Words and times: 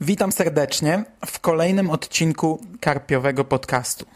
Witam 0.00 0.32
serdecznie 0.32 1.04
w 1.26 1.40
kolejnym 1.40 1.90
odcinku 1.90 2.60
Karpiowego 2.80 3.44
Podcastu. 3.44 4.06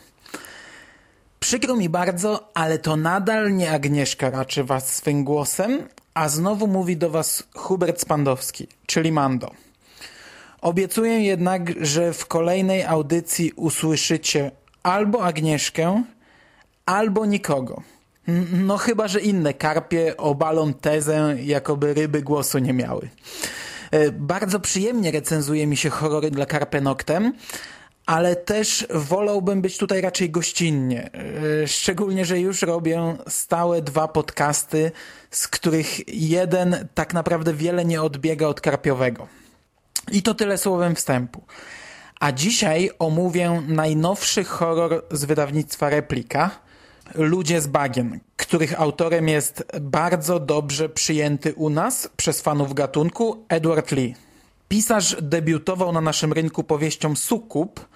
Przykro 1.41 1.77
mi 1.77 1.89
bardzo, 1.89 2.51
ale 2.55 2.79
to 2.79 2.97
nadal 2.97 3.57
nie 3.57 3.73
Agnieszka 3.73 4.31
raczy 4.31 4.65
was 4.65 4.97
swym 4.97 5.25
głosem, 5.25 5.89
a 6.15 6.29
znowu 6.29 6.67
mówi 6.67 6.97
do 6.97 7.11
was 7.11 7.43
Hubert 7.55 8.01
Spandowski, 8.01 8.69
czyli 8.87 9.13
Mando. 9.13 9.51
Obiecuję 10.61 11.21
jednak, 11.21 11.85
że 11.85 12.13
w 12.13 12.27
kolejnej 12.27 12.85
audycji 12.85 13.53
usłyszycie 13.57 14.51
albo 14.83 15.25
Agnieszkę, 15.25 16.03
albo 16.87 17.27
nikogo. 17.27 17.83
No 18.53 18.77
chyba, 18.77 19.09
że 19.09 19.21
inne 19.21 19.55
karpie 19.55 20.17
obalą 20.17 20.75
tezę, 20.75 21.37
jakoby 21.41 21.95
ryby 21.95 22.23
głosu 22.23 22.59
nie 22.59 22.73
miały. 22.73 23.09
E, 23.93 24.13
bardzo 24.13 24.61
przyjemnie 24.61 25.11
recenzuje 25.11 25.67
mi 25.67 25.77
się 25.77 25.91
horrory 25.91 26.31
dla 26.31 26.47
Carpe 26.47 26.81
Noctem, 26.81 27.33
ale 28.07 28.37
też 28.37 28.87
wolałbym 28.91 29.63
być 29.63 29.79
tutaj 29.79 30.01
raczej 30.01 30.31
gościnnie. 30.31 31.11
E, 31.63 31.69
szczególnie, 31.69 32.25
że 32.25 32.41
już 32.41 32.63
robię 32.63 33.17
stałe 33.29 33.83
dwa 33.83 34.09
podcasty, 34.09 34.93
z 35.31 35.49
których 35.49 36.15
jeden 36.15 36.89
tak 36.95 37.15
naprawdę 37.15 37.55
wiele 37.55 37.85
nie 37.85 38.03
odbiega 38.03 38.47
od 38.47 38.61
karpiowego. 38.61 39.29
I 40.13 40.23
to 40.23 40.35
tyle 40.35 40.59
słowem 40.59 40.95
wstępu. 40.95 41.43
A 42.21 42.33
dzisiaj 42.33 42.91
omówię 42.99 43.63
najnowszy 43.69 44.45
horror 44.45 45.05
z 45.11 45.25
wydawnictwa 45.25 45.91
Replika– 45.91 46.51
Ludzie 47.15 47.61
z 47.61 47.67
bagien, 47.67 48.21
których 48.53 48.81
autorem 48.81 49.29
jest 49.29 49.65
bardzo 49.81 50.41
dobrze 50.41 50.89
przyjęty 50.89 51.55
u 51.55 51.71
nas 51.71 52.09
przez 52.17 52.41
fanów 52.41 52.75
gatunku 52.75 53.45
Edward 53.49 53.93
Lee. 53.93 54.15
Pisarz 54.69 55.17
debiutował 55.23 55.93
na 55.93 56.01
naszym 56.01 56.33
rynku 56.33 56.65
powieścią 56.65 57.17
Sukub, 57.17 57.87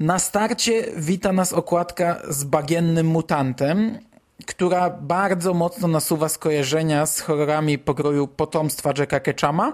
Na 0.00 0.18
starcie 0.18 0.84
wita 0.96 1.32
nas 1.32 1.52
okładka 1.52 2.22
z 2.28 2.44
bagiennym 2.44 3.06
mutantem, 3.06 3.98
która 4.46 4.90
bardzo 4.90 5.54
mocno 5.54 5.88
nasuwa 5.88 6.28
skojarzenia 6.28 7.06
z 7.06 7.20
horrorami 7.20 7.78
pokroju 7.78 8.28
potomstwa 8.28 8.92
Jacka 8.98 9.20
Ketchama, 9.20 9.72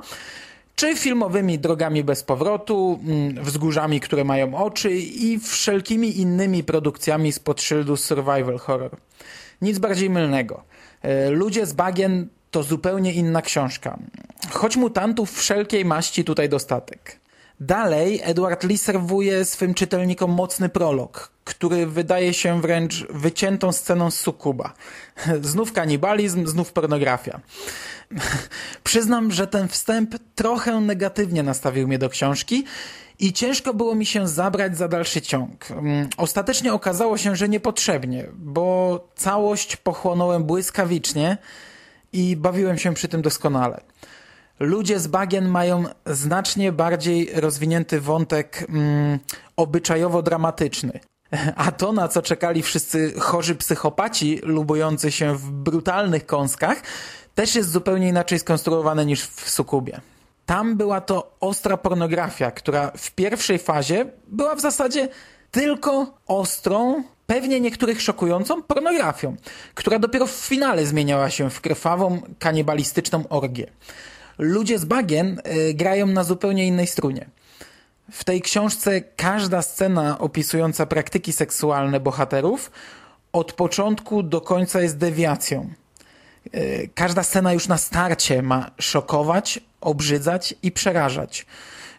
czy 0.77 0.97
filmowymi 0.97 1.59
drogami 1.59 2.05
bez 2.05 2.23
powrotu, 2.23 3.01
mm, 3.03 3.45
wzgórzami, 3.45 4.01
które 4.01 4.25
mają 4.25 4.55
oczy 4.55 4.91
i 4.97 5.39
wszelkimi 5.39 6.21
innymi 6.21 6.65
produkcjami 6.65 7.33
spod 7.33 7.63
szyldu 7.63 7.97
survival 7.97 8.59
horror. 8.59 8.97
Nic 9.63 9.79
bardziej 9.79 10.11
mylnego. 10.11 10.63
E, 11.03 11.31
Ludzie 11.31 11.67
z 11.67 11.73
bagien 11.73 12.29
to 12.51 12.63
zupełnie 12.63 13.13
inna 13.13 13.43
książka. 13.43 13.99
Choć 14.51 14.77
mutantów 14.77 15.33
wszelkiej 15.33 15.85
maści 15.85 16.25
tutaj 16.25 16.49
dostatek. 16.49 17.18
Dalej 17.61 18.21
Edward 18.23 18.65
Lee 18.65 18.79
serwuje 18.79 19.45
swym 19.45 19.75
czytelnikom 19.75 20.31
mocny 20.31 20.69
prolog, 20.69 21.31
który 21.45 21.87
wydaje 21.87 22.35
się 22.35 22.61
wręcz 22.61 23.07
wyciętą 23.11 23.73
sceną 23.73 24.11
z 24.11 24.21
sukuba. 24.21 24.73
Znów 25.43 25.73
kanibalizm, 25.73 26.47
znów 26.47 26.73
pornografia. 26.73 27.41
Przyznam, 28.85 29.33
że 29.33 29.47
ten 29.47 29.69
wstęp 29.69 30.15
trochę 30.35 30.81
negatywnie 30.81 31.43
nastawił 31.43 31.89
mnie 31.89 31.99
do 31.99 32.09
książki 32.09 32.65
i 33.19 33.33
ciężko 33.33 33.75
było 33.75 33.95
mi 33.95 34.07
się 34.07 34.29
zabrać 34.29 34.77
za 34.77 34.89
dalszy 34.89 35.23
ciąg. 35.23 35.71
Mm, 35.71 36.09
ostatecznie 36.17 36.73
okazało 36.73 37.17
się, 37.19 37.37
że 37.37 37.49
niepotrzebnie, 37.49 38.27
bo 38.35 39.09
całość 39.17 39.77
pochłonąłem 39.77 40.45
błyskawicznie 40.45 41.39
i 42.13 42.37
bawiłem 42.37 42.79
się 42.79 42.95
przy 42.95 43.09
tym 43.09 43.23
doskonale 43.23 43.81
ludzie 44.61 44.99
z 44.99 45.07
bagien 45.07 45.49
mają 45.49 45.85
znacznie 46.07 46.73
bardziej 46.73 47.31
rozwinięty 47.35 48.01
wątek 48.01 48.67
mm, 48.69 49.19
obyczajowo-dramatyczny. 49.57 51.01
A 51.57 51.73
to, 51.73 51.93
na 51.93 52.09
co 52.09 52.23
czekali 52.23 52.63
wszyscy 52.63 53.21
chorzy 53.21 53.55
psychopaci 53.55 54.41
lubujący 54.43 55.13
się 55.13 55.37
w 55.37 55.51
brutalnych 55.51 56.27
kąskach, 56.27 56.83
też 57.35 57.55
jest 57.55 57.71
zupełnie 57.71 58.09
inaczej 58.09 58.39
skonstruowane 58.39 59.07
niż 59.07 59.23
w 59.23 59.51
Sukubie. 59.51 60.01
Tam 60.47 60.77
była 60.77 61.01
to 61.01 61.37
ostra 61.41 61.77
pornografia, 61.77 62.51
która 62.51 62.93
w 62.97 63.11
pierwszej 63.11 63.59
fazie 63.59 64.07
była 64.29 64.55
w 64.55 64.61
zasadzie 64.61 65.09
tylko 65.51 66.19
ostrą, 66.27 67.03
pewnie 67.27 67.61
niektórych 67.61 68.03
szokującą 68.03 68.63
pornografią, 68.63 69.37
która 69.75 69.99
dopiero 69.99 70.27
w 70.27 70.31
finale 70.31 70.87
zmieniała 70.87 71.31
się 71.31 71.51
w 71.51 71.61
krwawą, 71.61 72.23
kanibalistyczną 72.39 73.29
orgię 73.29 73.67
ludzie 74.39 74.79
z 74.79 74.85
bagien 74.85 75.41
y, 75.69 75.75
grają 75.75 76.07
na 76.07 76.25
zupełnie 76.25 76.67
innej 76.67 76.87
strunie. 76.87 77.29
W 78.13 78.25
tej 78.25 78.43
książce 78.43 79.01
każda 79.01 79.63
scena 79.63 80.19
opisująca 80.19 80.87
praktyki 80.87 81.33
seksualne 81.33 82.01
bohaterów 82.01 82.71
od 83.33 83.53
początku 83.53 84.23
do 84.23 84.41
końca 84.41 84.81
jest 84.81 84.99
dewiacją. 84.99 85.71
Y, 86.55 86.91
każda 86.95 87.23
scena 87.23 87.53
już 87.53 87.69
na 87.69 87.79
starcie 87.79 88.43
ma 88.43 88.71
szokować, 88.79 89.61
obrzydzać 89.81 90.55
i 90.63 90.73
przerażać. 90.73 91.47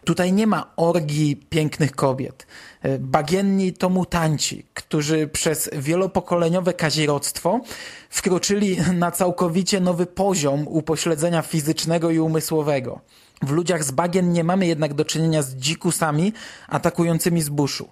Tutaj 0.04 0.32
nie 0.32 0.46
ma 0.46 0.72
orgii 0.76 1.36
pięknych 1.36 1.92
kobiet. 1.92 2.46
E, 2.82 2.98
bagienni 2.98 3.72
to 3.72 3.88
mutanci, 3.88 4.66
którzy 4.74 5.28
przez 5.28 5.70
wielopokoleniowe 5.72 6.72
kazirodztwo 6.72 7.60
wkroczyli 8.10 8.76
na 8.94 9.10
całkowicie 9.10 9.80
nowy 9.80 10.06
poziom 10.06 10.68
upośledzenia 10.68 11.42
fizycznego 11.42 12.10
i 12.10 12.18
umysłowego. 12.18 13.00
W 13.42 13.50
ludziach 13.50 13.84
z 13.84 13.90
bagien 13.90 14.32
nie 14.32 14.44
mamy 14.44 14.66
jednak 14.66 14.94
do 14.94 15.04
czynienia 15.04 15.42
z 15.42 15.54
dzikusami 15.54 16.32
atakującymi 16.68 17.42
z 17.42 17.48
buszu. 17.48 17.88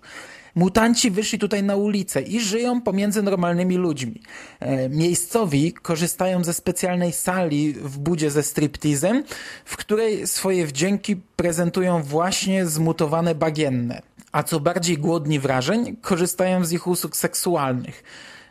Mutanci 0.54 1.10
wyszli 1.10 1.38
tutaj 1.38 1.62
na 1.62 1.76
ulicę 1.76 2.22
i 2.22 2.40
żyją 2.40 2.80
pomiędzy 2.80 3.22
normalnymi 3.22 3.76
ludźmi. 3.76 4.22
E, 4.60 4.88
miejscowi 4.88 5.72
korzystają 5.72 6.44
ze 6.44 6.54
specjalnej 6.54 7.12
sali 7.12 7.72
w 7.72 7.98
budzie 7.98 8.30
ze 8.30 8.42
striptizem, 8.42 9.24
w 9.64 9.76
której 9.76 10.26
swoje 10.26 10.66
wdzięki 10.66 11.16
prezentują 11.16 12.02
właśnie 12.02 12.66
zmutowane 12.66 13.34
bagienne. 13.34 14.02
A 14.32 14.42
co 14.42 14.60
bardziej 14.60 14.98
głodni 14.98 15.40
wrażeń, 15.40 15.96
korzystają 15.96 16.64
z 16.64 16.72
ich 16.72 16.86
usług 16.86 17.16
seksualnych, 17.16 18.02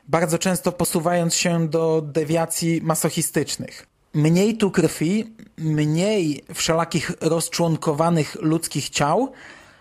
bardzo 0.07 0.37
często 0.37 0.71
posuwając 0.71 1.35
się 1.35 1.67
do 1.67 2.01
dewiacji 2.01 2.81
masochistycznych. 2.83 3.87
Mniej 4.13 4.57
tu 4.57 4.71
krwi, 4.71 5.33
mniej 5.57 6.43
wszelakich 6.53 7.11
rozczłonkowanych 7.21 8.37
ludzkich 8.41 8.89
ciał, 8.89 9.31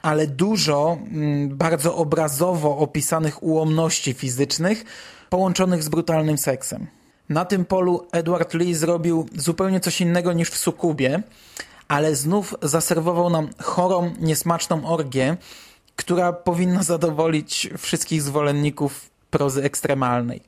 ale 0.06 0.26
dużo 0.26 0.98
mm, 1.12 1.56
bardzo 1.56 1.96
obrazowo 1.96 2.78
opisanych 2.78 3.42
ułomności 3.42 4.14
fizycznych 4.14 4.84
połączonych 5.30 5.82
z 5.82 5.88
brutalnym 5.88 6.38
seksem. 6.38 6.86
Na 7.28 7.44
tym 7.44 7.64
polu 7.64 8.06
Edward 8.12 8.54
Lee 8.54 8.74
zrobił 8.74 9.28
zupełnie 9.36 9.80
coś 9.80 10.00
innego 10.00 10.32
niż 10.32 10.50
w 10.50 10.56
Sukubie, 10.56 11.22
ale 11.88 12.16
znów 12.16 12.54
zaserwował 12.62 13.30
nam 13.30 13.48
chorą, 13.62 14.14
niesmaczną 14.20 14.86
orgię, 14.86 15.36
która 15.96 16.32
powinna 16.32 16.82
zadowolić 16.82 17.70
wszystkich 17.78 18.22
zwolenników 18.22 19.10
prozy 19.30 19.62
ekstremalnej. 19.62 20.40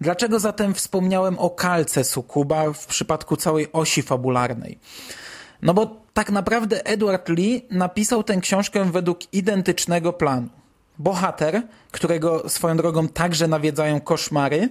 Dlaczego 0.00 0.40
zatem 0.40 0.74
wspomniałem 0.74 1.38
o 1.38 1.50
kalce 1.50 2.04
Sukuba 2.04 2.72
w 2.72 2.86
przypadku 2.86 3.36
całej 3.36 3.72
osi 3.72 4.02
fabularnej? 4.02 4.78
No 5.62 5.74
bo 5.74 5.96
tak 6.14 6.30
naprawdę 6.30 6.86
Edward 6.86 7.28
Lee 7.28 7.66
napisał 7.70 8.24
tę 8.24 8.36
książkę 8.36 8.92
według 8.92 9.34
identycznego 9.34 10.12
planu. 10.12 10.48
Bohater, 10.98 11.62
którego 11.90 12.48
swoją 12.48 12.76
drogą 12.76 13.08
także 13.08 13.48
nawiedzają 13.48 14.00
koszmary, 14.00 14.68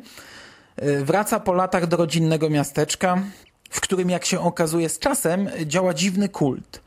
y, 0.83 1.05
wraca 1.05 1.39
po 1.39 1.53
latach 1.53 1.87
do 1.87 1.97
rodzinnego 1.97 2.49
miasteczka, 2.49 3.23
w 3.69 3.81
którym 3.81 4.09
jak 4.09 4.25
się 4.25 4.39
okazuje 4.39 4.89
z 4.89 4.99
czasem 4.99 5.49
działa 5.65 5.93
dziwny 5.93 6.29
kult. 6.29 6.81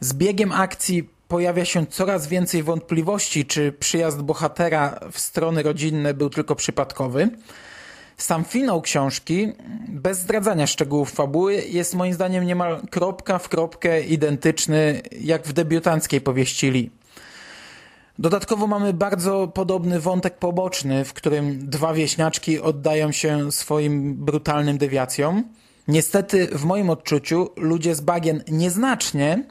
Z 0.00 0.12
biegiem 0.12 0.52
akcji 0.52 1.08
pojawia 1.28 1.64
się 1.64 1.86
coraz 1.86 2.26
więcej 2.26 2.62
wątpliwości, 2.62 3.46
czy 3.46 3.72
przyjazd 3.72 4.22
bohatera 4.22 5.00
w 5.12 5.18
strony 5.18 5.62
rodzinne 5.62 6.14
był 6.14 6.30
tylko 6.30 6.56
przypadkowy. 6.56 7.30
Sam 8.16 8.44
finał 8.44 8.82
książki, 8.82 9.52
bez 9.88 10.18
zdradzania 10.18 10.66
szczegółów 10.66 11.10
fabuły, 11.10 11.54
jest 11.54 11.94
moim 11.94 12.14
zdaniem 12.14 12.46
niemal 12.46 12.80
kropka 12.90 13.38
w 13.38 13.48
kropkę 13.48 14.02
identyczny 14.02 15.02
jak 15.20 15.46
w 15.46 15.52
debiutanckiej 15.52 16.20
powieści 16.20 16.70
Lee. 16.70 16.90
Dodatkowo 18.18 18.66
mamy 18.66 18.92
bardzo 18.92 19.48
podobny 19.48 20.00
wątek 20.00 20.38
poboczny, 20.38 21.04
w 21.04 21.12
którym 21.12 21.68
dwa 21.68 21.94
wieśniaczki 21.94 22.60
oddają 22.60 23.12
się 23.12 23.52
swoim 23.52 24.14
brutalnym 24.14 24.78
dewiacjom. 24.78 25.44
Niestety, 25.88 26.46
w 26.46 26.64
moim 26.64 26.90
odczuciu, 26.90 27.48
ludzie 27.56 27.94
z 27.94 28.00
bagien 28.00 28.42
nieznacznie, 28.48 29.44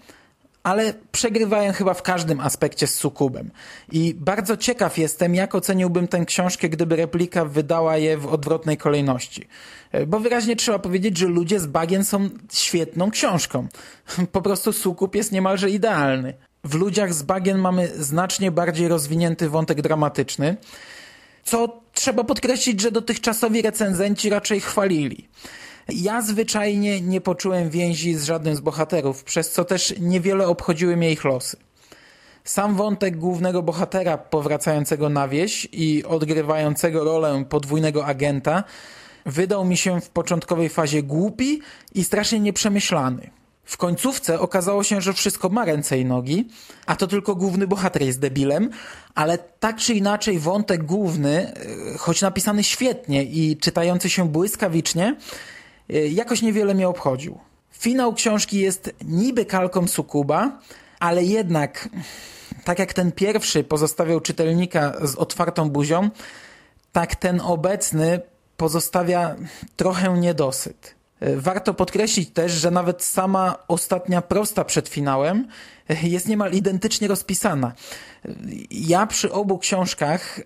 ale 0.66 0.94
przegrywają 1.12 1.74
chyba 1.74 1.94
w 1.94 2.02
każdym 2.02 2.40
aspekcie 2.40 2.88
z 2.88 2.96
Sukubem. 2.96 3.52
I 3.92 4.14
bardzo 4.14 4.58
ciekaw 4.58 4.98
jestem, 4.98 5.36
jak 5.36 5.56
oceniłbym 5.56 6.08
tę 6.08 6.26
książkę, 6.26 6.70
gdyby 6.70 6.96
replika 6.96 7.46
wydała 7.46 7.98
je 7.98 8.18
w 8.18 8.28
odwrotnej 8.28 8.78
kolejności. 8.78 9.48
Bo 10.08 10.20
wyraźnie 10.20 10.56
trzeba 10.56 10.80
powiedzieć, 10.80 11.18
że 11.18 11.28
ludzie 11.28 11.60
z 11.60 11.66
bagien 11.66 12.06
są 12.06 12.30
świetną 12.54 13.12
książką. 13.12 13.68
Po 14.32 14.42
prostu 14.42 14.74
Sukub 14.74 15.16
jest 15.16 15.32
niemalże 15.32 15.70
idealny. 15.70 16.34
W 16.64 16.76
ludziach 16.76 17.14
z 17.14 17.24
bagien 17.24 17.58
mamy 17.58 17.88
znacznie 17.88 18.52
bardziej 18.52 18.88
rozwinięty 18.88 19.50
wątek 19.50 19.82
dramatyczny, 19.82 20.58
co 21.44 21.82
trzeba 21.94 22.24
podkreślić, 22.24 22.82
że 22.82 22.92
dotychczasowi 22.92 23.62
recenzenci 23.62 24.30
raczej 24.30 24.62
chwalili. 24.62 25.28
Ja 25.90 26.22
zwyczajnie 26.22 27.02
nie 27.02 27.22
poczułem 27.22 27.70
więzi 27.70 28.14
z 28.14 28.24
żadnym 28.24 28.56
z 28.56 28.60
bohaterów, 28.60 29.24
przez 29.24 29.52
co 29.52 29.66
też 29.66 29.94
niewiele 30.00 30.48
obchodziły 30.48 30.98
mnie 30.98 31.12
ich 31.12 31.24
losy. 31.24 31.58
Sam 32.44 32.76
wątek 32.76 33.18
głównego 33.18 33.64
bohatera 33.64 34.18
powracającego 34.18 35.10
na 35.10 35.28
wieś 35.28 35.68
i 35.72 36.04
odgrywającego 36.04 37.04
rolę 37.04 37.46
podwójnego 37.50 38.06
agenta 38.06 38.64
wydał 39.26 39.66
mi 39.66 39.78
się 39.78 40.02
w 40.02 40.10
początkowej 40.10 40.70
fazie 40.70 41.04
głupi 41.04 41.62
i 41.94 42.04
strasznie 42.04 42.40
nieprzemyślany. 42.40 43.30
W 43.64 43.78
końcówce 43.78 44.40
okazało 44.40 44.84
się, 44.84 45.02
że 45.02 45.14
wszystko 45.14 45.50
ma 45.50 45.66
ręce 45.66 46.00
i 46.00 46.06
nogi, 46.06 46.48
a 46.86 46.96
to 46.96 47.08
tylko 47.08 47.36
główny 47.36 47.68
bohater 47.68 48.02
jest 48.02 48.20
debilem, 48.20 48.70
ale 49.16 49.38
tak 49.38 49.78
czy 49.78 49.94
inaczej 49.94 50.40
wątek 50.40 50.84
główny, 50.84 51.54
e, 51.54 51.98
choć 51.98 52.22
napisany 52.22 52.64
świetnie 52.64 53.24
i 53.24 53.58
czytający 53.58 54.10
się 54.10 54.30
błyskawicznie, 54.30 55.16
jakoś 55.90 56.42
niewiele 56.42 56.74
mnie 56.74 56.88
obchodził. 56.88 57.40
Finał 57.72 58.14
książki 58.14 58.60
jest 58.60 58.96
niby 59.06 59.46
kalką 59.46 59.88
Sukuba, 59.88 60.60
ale 61.00 61.24
jednak, 61.24 61.90
tak 62.64 62.80
jak 62.80 62.94
ten 62.94 63.12
pierwszy 63.12 63.64
pozostawiał 63.64 64.22
czytelnika 64.22 64.94
z 65.08 65.16
otwartą 65.16 65.70
buzią, 65.70 66.10
tak 66.92 67.16
ten 67.16 67.42
obecny 67.42 68.22
pozostawia 68.58 69.36
trochę 69.76 70.18
niedosyt. 70.18 70.96
E, 71.20 71.36
warto 71.36 71.74
podkreślić 71.74 72.30
też, 72.30 72.52
że 72.52 72.72
nawet 72.72 73.04
sama 73.04 73.56
ostatnia 73.68 74.22
prosta 74.22 74.66
przed 74.66 74.90
finałem 74.90 75.48
jest 76.04 76.28
niemal 76.28 76.52
identycznie 76.52 77.08
rozpisana. 77.08 77.74
E, 78.26 78.30
ja 78.72 79.08
przy 79.08 79.32
obu 79.32 79.58
książkach, 79.58 80.40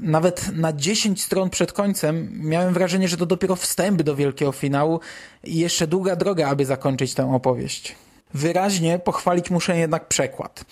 nawet 0.00 0.52
na 0.52 0.72
10 0.72 1.22
stron 1.22 1.50
przed 1.50 1.72
końcem, 1.72 2.30
miałem 2.32 2.74
wrażenie, 2.74 3.08
że 3.08 3.16
to 3.16 3.26
dopiero 3.26 3.56
wstęp 3.56 4.02
do 4.02 4.16
wielkiego 4.16 4.52
finału 4.52 5.00
i 5.44 5.58
jeszcze 5.58 5.86
długa 5.86 6.16
droga, 6.16 6.48
aby 6.48 6.64
zakończyć 6.64 7.14
tę 7.14 7.34
opowieść. 7.34 7.94
Wyraźnie 8.34 8.98
pochwalić 8.98 9.50
muszę 9.50 9.78
jednak 9.78 10.08
przekład. 10.08 10.64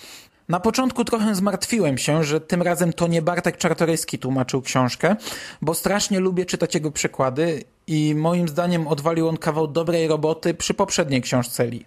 Na 0.49 0.61
początku 0.61 1.05
trochę 1.05 1.35
zmartwiłem 1.35 1.99
się, 1.99 2.25
że 2.25 2.41
tym 2.41 2.63
razem 2.63 2.93
to 2.93 3.07
nie 3.07 3.23
Bartek 3.23 3.57
Czartoryski 3.57 4.19
tłumaczył 4.19 4.63
książkę, 4.63 5.17
bo 5.63 5.75
strasznie 5.75 6.21
lubię 6.21 6.47
czytać 6.47 6.75
jego 6.75 6.91
przekłady 6.91 7.65
i 7.87 8.15
moim 8.15 8.49
zdaniem 8.49 8.87
odwalił 8.87 9.29
on 9.29 9.37
kawał 9.37 9.69
dobrej 9.69 10.09
roboty 10.09 10.55
przy 10.55 10.75
poprzedniej 10.75 11.23
książce 11.23 11.67
Li. 11.67 11.87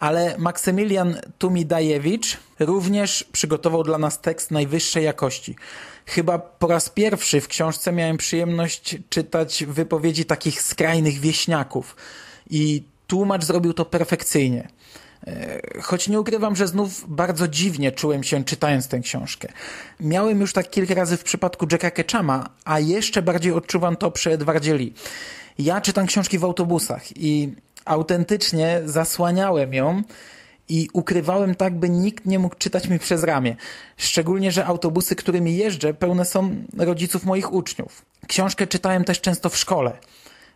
Ale 0.00 0.38
Maksymilian 0.38 1.16
Tumidajewicz 1.38 2.36
również 2.58 3.24
przygotował 3.32 3.82
dla 3.82 3.98
nas 3.98 4.20
tekst 4.20 4.50
najwyższej 4.50 5.04
jakości. 5.04 5.56
Chyba 6.06 6.38
po 6.38 6.66
raz 6.66 6.88
pierwszy 6.88 7.40
w 7.40 7.48
książce 7.48 7.92
miałem 7.92 8.16
przyjemność 8.16 8.96
czytać 9.08 9.64
wypowiedzi 9.64 10.24
takich 10.24 10.62
skrajnych 10.62 11.18
wieśniaków 11.18 11.96
i 12.50 12.82
tłumacz 13.06 13.44
zrobił 13.44 13.72
to 13.72 13.84
perfekcyjnie. 13.84 14.68
E, 15.26 15.60
choć 15.82 16.08
nie 16.08 16.20
ukrywam, 16.20 16.56
że 16.56 16.68
znów 16.68 17.04
bardzo 17.08 17.48
dziwnie 17.48 17.92
czułem 17.92 18.24
się 18.24 18.44
czytając 18.44 18.88
tę 18.88 19.00
książkę. 19.00 19.48
Miałem 20.00 20.40
już 20.40 20.52
tak 20.52 20.70
kilka 20.70 20.94
razy 20.94 21.16
w 21.16 21.24
przypadku 21.24 21.66
Jacka 21.72 21.90
Ketchama, 21.90 22.48
a 22.64 22.80
jeszcze 22.80 23.22
bardziej 23.22 23.52
odczuwam 23.52 23.96
to 23.96 24.10
przy 24.10 24.32
Edwardzie 24.32 24.74
Lee. 24.74 24.94
Ja 25.58 25.80
czytam 25.80 26.06
książki 26.06 26.38
w 26.38 26.44
autobusach 26.44 27.16
i 27.16 27.52
autentycznie 27.86 28.80
zasłaniałem 28.84 29.74
ją 29.74 30.02
i 30.68 30.88
ukrywałem 30.92 31.54
tak, 31.54 31.78
by 31.78 31.90
nikt 31.90 32.26
nie 32.26 32.38
mógł 32.38 32.54
czytać 32.58 32.88
mi 32.88 32.98
przez 32.98 33.24
ramię. 33.24 33.56
Szczególnie, 33.96 34.52
że 34.52 34.66
autobusy, 34.66 35.16
którymi 35.16 35.56
jeżdżę, 35.56 35.94
pełne 35.94 36.24
są 36.24 36.56
rodziców 36.78 37.24
moich 37.24 37.52
uczniów. 37.52 38.04
Książkę 38.26 38.66
czytałem 38.66 39.04
też 39.04 39.20
często 39.20 39.48
w 39.48 39.56
szkole. 39.56 39.92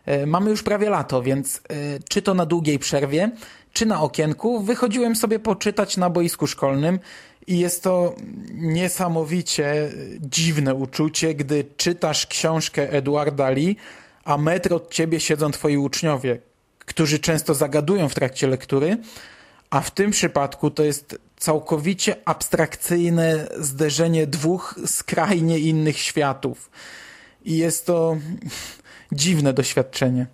E, 0.05 0.25
mamy 0.25 0.49
już 0.49 0.63
prawie 0.63 0.89
lato, 0.89 1.21
więc 1.21 1.57
e, 1.57 1.61
czy 2.09 2.21
to 2.21 2.33
na 2.33 2.45
długiej 2.45 2.79
przerwie, 2.79 3.31
czy 3.73 3.85
na 3.85 4.01
okienku, 4.01 4.59
wychodziłem 4.59 5.15
sobie 5.15 5.39
poczytać 5.39 5.97
na 5.97 6.09
boisku 6.09 6.47
szkolnym 6.47 6.99
i 7.47 7.59
jest 7.59 7.83
to 7.83 8.15
niesamowicie 8.53 9.91
dziwne 10.19 10.75
uczucie, 10.75 11.35
gdy 11.35 11.65
czytasz 11.77 12.27
książkę 12.27 12.91
Eduarda 12.91 13.49
Lee, 13.49 13.75
a 14.23 14.37
metr 14.37 14.73
od 14.73 14.91
ciebie 14.91 15.19
siedzą 15.19 15.51
twoi 15.51 15.77
uczniowie, 15.77 16.39
którzy 16.85 17.19
często 17.19 17.53
zagadują 17.53 18.09
w 18.09 18.15
trakcie 18.15 18.47
lektury, 18.47 18.97
a 19.69 19.81
w 19.81 19.91
tym 19.91 20.11
przypadku 20.11 20.71
to 20.71 20.83
jest 20.83 21.17
całkowicie 21.37 22.15
abstrakcyjne 22.25 23.47
zderzenie 23.59 24.27
dwóch 24.27 24.79
skrajnie 24.85 25.59
innych 25.59 25.97
światów. 25.97 26.71
I 27.45 27.57
jest 27.57 27.85
to 27.85 28.17
dziwne 29.11 29.53
doświadczenie. 29.53 30.27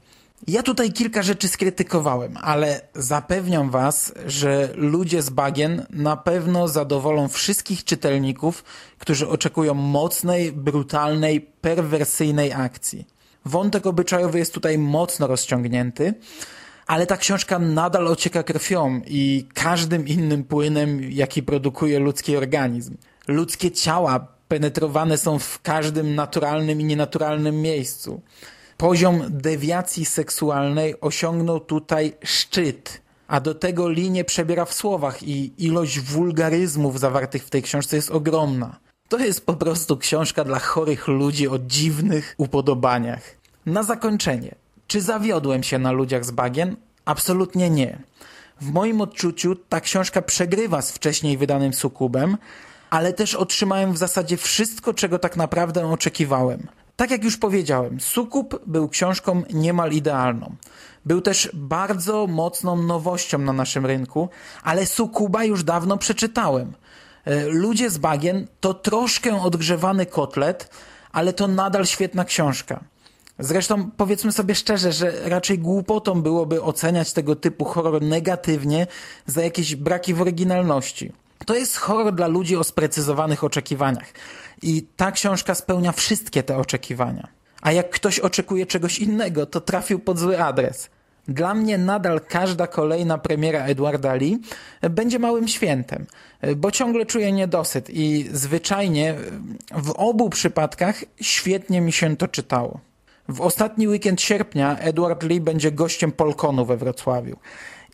Ja 0.48 0.64
tutaj 0.64 0.94
kilka 0.94 1.24
rzeczy 1.24 1.48
skrytykowałem, 1.48 2.38
ale 2.42 2.82
zapewniam 2.96 3.70
Was, 3.70 4.14
że 4.26 4.70
ludzie 4.76 5.22
z 5.22 5.30
bagien 5.30 5.86
na 5.90 6.18
pewno 6.18 6.68
zadowolą 6.68 7.28
wszystkich 7.28 7.84
czytelników, 7.84 8.64
którzy 8.98 9.28
oczekują 9.28 9.74
mocnej, 9.74 10.52
brutalnej, 10.52 11.42
perwersyjnej 11.42 12.54
akcji. 12.54 13.08
Wątek 13.48 13.86
obyczajowy 13.86 14.40
jest 14.40 14.54
tutaj 14.54 14.78
mocno 14.78 15.28
rozciągnięty, 15.28 16.14
ale 16.88 17.06
ta 17.06 17.18
książka 17.18 17.60
nadal 17.60 18.08
ocieka 18.08 18.44
krwią 18.44 19.02
i 19.06 19.48
każdym 19.54 20.08
innym 20.08 20.44
płynem, 20.44 21.12
jaki 21.12 21.44
produkuje 21.44 22.00
ludzki 22.00 22.38
organizm. 22.38 22.98
Ludzkie 23.28 23.72
ciała 23.72 24.28
penetrowane 24.48 25.18
są 25.18 25.40
w 25.40 25.62
każdym 25.62 26.16
naturalnym 26.16 26.82
i 26.82 26.84
nienaturalnym 26.84 27.62
miejscu 27.62 28.22
poziom 28.78 29.24
dewiacji 29.30 30.06
seksualnej 30.06 31.02
osiągnął 31.02 31.60
tutaj 31.60 32.14
szczyt. 32.24 33.02
A 33.28 33.40
do 33.40 33.56
tego 33.56 33.90
linię 33.90 34.24
przebiera 34.24 34.66
w 34.66 34.74
słowach 34.74 35.24
i 35.24 35.54
ilość 35.66 36.00
wulgaryzmów 36.00 37.00
zawartych 37.00 37.46
w 37.46 37.50
tej 37.50 37.64
książce 37.64 37.96
jest 37.96 38.12
ogromna. 38.12 38.80
To 39.10 39.20
jest 39.20 39.46
po 39.46 39.54
prostu 39.54 39.98
książka 39.98 40.44
dla 40.44 40.60
chorych 40.60 41.08
ludzi 41.08 41.48
o 41.48 41.60
dziwnych 41.60 42.36
upodobaniach. 42.38 43.37
Na 43.68 43.84
zakończenie. 43.84 44.56
Czy 44.88 45.02
zawiodłem 45.02 45.64
się 45.64 45.80
na 45.80 45.92
ludziach 45.92 46.26
z 46.26 46.32
bagien? 46.32 46.76
Absolutnie 47.06 47.70
nie. 47.70 47.98
W 48.62 48.72
moim 48.72 49.02
odczuciu 49.02 49.56
ta 49.56 49.82
książka 49.82 50.22
przegrywa 50.22 50.82
z 50.82 50.92
wcześniej 50.92 51.38
wydanym 51.38 51.74
sukubem, 51.74 52.38
ale 52.90 53.14
też 53.14 53.36
otrzymałem 53.36 53.94
w 53.94 53.98
zasadzie 53.98 54.38
wszystko, 54.38 54.94
czego 54.94 55.20
tak 55.20 55.38
naprawdę 55.38 55.92
oczekiwałem. 55.92 56.68
Tak 56.96 57.12
jak 57.12 57.24
już 57.24 57.38
powiedziałem, 57.38 58.00
Sukup 58.00 58.62
był 58.66 58.90
książką 58.90 59.44
niemal 59.54 59.92
idealną. 59.92 60.56
Był 61.06 61.22
też 61.22 61.50
bardzo 61.54 62.28
mocną 62.28 62.84
nowością 62.84 63.38
na 63.38 63.54
naszym 63.54 63.86
rynku, 63.86 64.30
ale 64.64 64.86
Sukuba 64.86 65.44
już 65.44 65.64
dawno 65.64 65.98
przeczytałem. 65.98 66.74
E, 67.26 67.46
Ludzie 67.46 67.90
z 67.90 67.98
bagien 67.98 68.48
to 68.60 68.74
troszkę 68.74 69.42
odgrzewany 69.42 70.06
kotlet, 70.06 70.70
ale 71.12 71.34
to 71.34 71.48
nadal 71.48 71.86
świetna 71.86 72.26
książka. 72.26 72.84
Zresztą 73.40 73.92
powiedzmy 73.92 74.32
sobie 74.32 74.56
szczerze, 74.56 74.92
że 74.92 75.30
raczej 75.30 75.60
głupotą 75.60 76.22
byłoby 76.22 76.62
oceniać 76.62 77.14
tego 77.14 77.36
typu 77.36 77.66
horror 77.66 78.02
negatywnie 78.02 78.88
za 79.26 79.44
jakieś 79.44 79.76
braki 79.76 80.14
w 80.14 80.22
oryginalności. 80.22 81.12
To 81.46 81.56
jest 81.56 81.78
horror 81.78 82.16
dla 82.16 82.28
ludzi 82.28 82.56
o 82.56 82.64
sprecyzowanych 82.64 83.44
oczekiwaniach. 83.44 84.14
I 84.62 84.88
ta 84.96 85.12
książka 85.12 85.56
spełnia 85.56 85.92
wszystkie 85.92 86.44
te 86.44 86.58
oczekiwania. 86.58 87.28
A 87.62 87.72
jak 87.72 87.90
ktoś 87.90 88.20
oczekuje 88.20 88.66
czegoś 88.66 89.00
innego, 89.00 89.46
to 89.46 89.62
trafił 89.62 90.00
pod 90.00 90.20
zły 90.20 90.44
adres. 90.44 90.90
Dla 91.28 91.54
mnie 91.54 91.78
nadal 91.78 92.22
każda 92.22 92.68
kolejna 92.68 93.18
premiera 93.18 93.66
Edwarda 93.66 94.16
Lee 94.16 94.40
będzie 94.90 95.20
małym 95.20 95.48
świętem, 95.48 96.06
bo 96.56 96.72
ciągle 96.72 97.06
czuję 97.06 97.32
niedosyt 97.32 97.90
i 97.90 98.30
zwyczajnie 98.34 99.16
w 99.72 99.92
obu 99.92 100.30
przypadkach 100.30 101.04
świetnie 101.22 101.82
mi 101.82 101.92
się 101.92 102.18
to 102.18 102.28
czytało. 102.28 102.80
W 103.30 103.42
ostatni 103.42 103.88
weekend 103.88 104.22
sierpnia 104.22 104.78
Edward 104.78 105.24
Lee 105.24 105.42
będzie 105.42 105.72
gościem 105.72 106.12
Polkonu 106.12 106.66
we 106.66 106.78
Wrocławiu. 106.78 107.38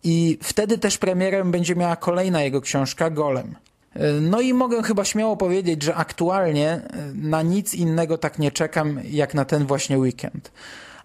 I 0.04 0.38
wtedy 0.42 0.78
też 0.78 0.98
premierem 0.98 1.50
będzie 1.50 1.76
miała 1.76 1.96
kolejna 1.96 2.42
jego 2.42 2.60
książka 2.60 3.10
Golem. 3.10 3.54
No 4.20 4.40
i 4.40 4.54
mogę 4.54 4.82
chyba 4.82 5.04
śmiało 5.04 5.36
powiedzieć, 5.36 5.82
że 5.82 5.94
aktualnie 5.94 6.80
na 7.14 7.42
nic 7.42 7.74
innego 7.74 8.18
tak 8.18 8.38
nie 8.38 8.52
czekam 8.52 9.00
jak 9.10 9.34
na 9.34 9.44
ten 9.44 9.66
właśnie 9.66 9.98
weekend. 9.98 10.52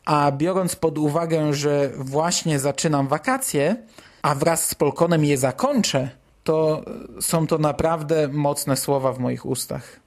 A 0.05 0.31
biorąc 0.31 0.75
pod 0.75 0.97
uwagę, 0.97 1.53
że 1.53 1.89
właśnie 1.97 2.59
zaczynam 2.59 3.07
wakacje, 3.07 3.75
a 4.21 4.35
wraz 4.35 4.67
z 4.69 4.75
Polkonem 4.75 5.25
je 5.25 5.37
zakończę, 5.37 6.09
to 6.43 6.85
są 7.21 7.47
to 7.47 7.57
naprawdę 7.57 8.27
mocne 8.27 8.77
słowa 8.77 9.13
w 9.13 9.19
moich 9.19 9.45
ustach. 9.45 9.99